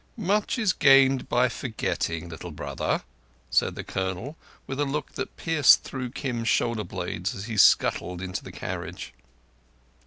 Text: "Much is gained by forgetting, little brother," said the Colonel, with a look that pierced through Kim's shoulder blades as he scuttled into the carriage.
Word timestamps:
"Much 0.17 0.57
is 0.57 0.73
gained 0.73 1.29
by 1.29 1.47
forgetting, 1.47 2.27
little 2.27 2.49
brother," 2.49 3.03
said 3.51 3.75
the 3.75 3.83
Colonel, 3.83 4.35
with 4.65 4.79
a 4.79 4.83
look 4.83 5.11
that 5.11 5.37
pierced 5.37 5.83
through 5.83 6.09
Kim's 6.09 6.47
shoulder 6.49 6.83
blades 6.83 7.35
as 7.35 7.45
he 7.45 7.55
scuttled 7.55 8.19
into 8.19 8.43
the 8.43 8.51
carriage. 8.51 9.13